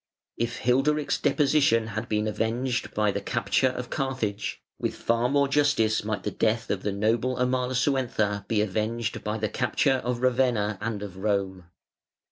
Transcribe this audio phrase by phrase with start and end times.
[0.35, 6.03] If Hilderic's deposition had been avenged by the capture of Carthage, with far more justice
[6.03, 11.03] might the death of the noble Amalasuentha be avenged by the capture of Ravenna and
[11.03, 11.65] of Rome.